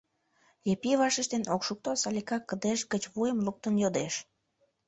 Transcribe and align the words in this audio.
Епи 0.71 0.91
вашештен 1.01 1.43
ок 1.55 1.61
шукто, 1.67 1.91
Салика 2.01 2.37
кыдеж 2.49 2.79
гыч 2.93 3.03
вуйым 3.13 3.39
луктын 3.45 3.75
йодеш: 3.83 4.13